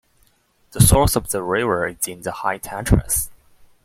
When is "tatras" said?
2.57-3.29